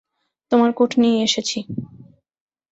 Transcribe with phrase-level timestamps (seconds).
[0.51, 1.59] তোমার কোট নিয়ে এসেছি।